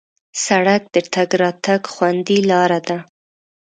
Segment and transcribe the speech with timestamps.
[0.45, 2.97] سړک د تګ راتګ خوندي لاره ده.